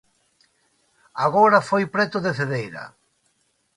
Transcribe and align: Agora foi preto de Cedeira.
Agora 1.25 1.65
foi 1.69 1.83
preto 1.93 2.17
de 2.25 2.31
Cedeira. 2.37 2.83